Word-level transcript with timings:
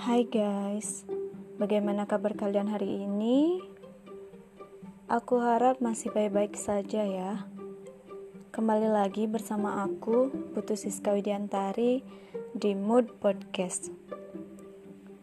Hai 0.00 0.24
guys, 0.24 1.04
bagaimana 1.60 2.08
kabar 2.08 2.32
kalian 2.32 2.72
hari 2.72 3.04
ini? 3.04 3.60
Aku 5.12 5.44
harap 5.44 5.84
masih 5.84 6.08
baik-baik 6.08 6.56
saja 6.56 7.04
ya. 7.04 7.44
Kembali 8.48 8.88
lagi 8.88 9.28
bersama 9.28 9.84
aku, 9.84 10.32
Putu 10.56 10.72
Siska 10.72 11.12
Widiantari, 11.12 12.00
di 12.56 12.72
Mood 12.72 13.20
Podcast. 13.20 13.92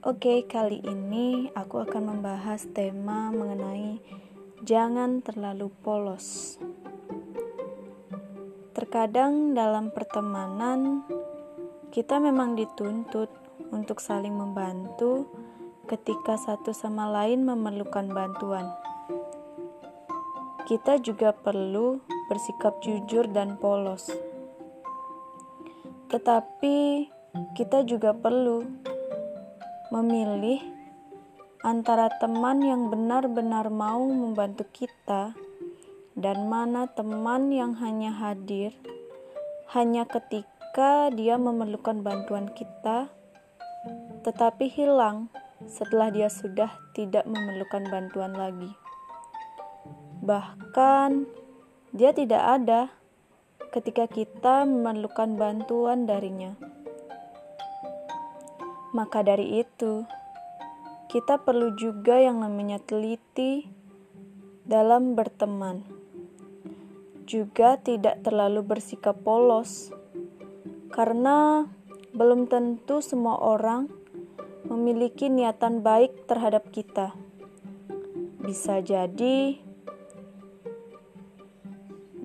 Oke, 0.06 0.46
kali 0.46 0.86
ini 0.86 1.50
aku 1.58 1.82
akan 1.82 2.14
membahas 2.14 2.70
tema 2.70 3.34
mengenai 3.34 3.98
jangan 4.62 5.26
terlalu 5.26 5.74
polos. 5.82 6.62
Terkadang 8.78 9.58
dalam 9.58 9.90
pertemanan, 9.90 11.02
kita 11.90 12.22
memang 12.22 12.54
dituntut 12.54 13.47
untuk 13.72 14.00
saling 14.00 14.34
membantu 14.34 15.28
ketika 15.88 16.36
satu 16.36 16.76
sama 16.76 17.08
lain 17.08 17.48
memerlukan 17.48 18.12
bantuan. 18.12 18.68
Kita 20.68 21.00
juga 21.00 21.32
perlu 21.32 22.04
bersikap 22.28 22.84
jujur 22.84 23.32
dan 23.32 23.56
polos, 23.56 24.12
tetapi 26.12 27.08
kita 27.56 27.88
juga 27.88 28.12
perlu 28.12 28.68
memilih 29.96 30.60
antara 31.64 32.12
teman 32.20 32.60
yang 32.60 32.92
benar-benar 32.92 33.72
mau 33.72 34.04
membantu 34.04 34.68
kita 34.76 35.32
dan 36.18 36.52
mana 36.52 36.92
teman 36.92 37.54
yang 37.54 37.78
hanya 37.78 38.12
hadir 38.12 38.76
hanya 39.72 40.08
ketika 40.08 41.12
dia 41.12 41.36
memerlukan 41.36 42.02
bantuan 42.02 42.48
kita 42.52 43.12
tetapi 44.28 44.68
hilang 44.68 45.32
setelah 45.66 46.14
dia 46.14 46.30
sudah 46.30 46.70
tidak 46.94 47.26
memerlukan 47.26 47.90
bantuan 47.90 48.34
lagi. 48.38 48.72
Bahkan, 50.22 51.26
dia 51.96 52.12
tidak 52.14 52.44
ada 52.44 52.92
ketika 53.72 54.06
kita 54.06 54.68
memerlukan 54.68 55.40
bantuan 55.40 56.06
darinya. 56.06 56.54
Maka 58.94 59.24
dari 59.24 59.62
itu, 59.62 60.04
kita 61.08 61.40
perlu 61.42 61.76
juga 61.80 62.20
yang 62.20 62.44
namanya 62.44 62.82
teliti 62.84 63.70
dalam 64.68 65.16
berteman. 65.16 65.88
Juga 67.28 67.80
tidak 67.80 68.24
terlalu 68.24 68.64
bersikap 68.64 69.20
polos, 69.24 69.92
karena 70.92 71.68
belum 72.18 72.50
tentu 72.50 72.98
semua 73.06 73.38
orang 73.38 73.94
memiliki 74.66 75.30
niatan 75.30 75.86
baik 75.86 76.26
terhadap 76.26 76.74
kita. 76.74 77.14
Bisa 78.42 78.82
jadi 78.82 79.62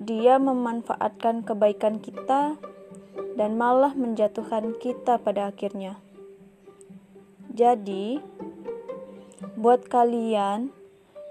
dia 0.03 0.35
memanfaatkan 0.41 1.45
kebaikan 1.45 2.01
kita 2.01 2.57
dan 3.37 3.55
malah 3.55 3.93
menjatuhkan 3.93 4.75
kita 4.81 5.21
pada 5.21 5.53
akhirnya. 5.53 6.01
Jadi, 7.53 8.17
buat 9.53 9.85
kalian 9.85 10.73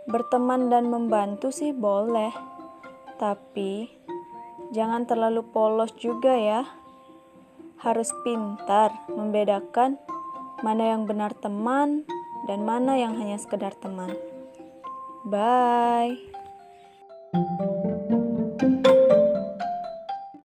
berteman 0.07 0.71
dan 0.71 0.87
membantu 0.87 1.51
sih 1.51 1.75
boleh, 1.75 2.31
tapi 3.19 3.91
jangan 4.71 5.03
terlalu 5.05 5.43
polos 5.51 5.91
juga 5.99 6.39
ya. 6.39 6.82
Harus 7.83 8.15
pintar 8.23 8.95
membedakan 9.11 9.99
mana 10.63 10.95
yang 10.95 11.11
benar 11.11 11.35
teman 11.35 12.07
dan 12.47 12.63
mana 12.63 12.95
yang 12.95 13.19
hanya 13.19 13.35
sekedar 13.39 13.75
teman. 13.75 14.15
Bye. 15.27 16.42